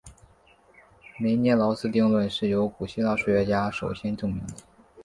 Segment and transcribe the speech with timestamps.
[1.19, 4.53] 梅涅劳斯定理是由古希腊数学家首先证明的。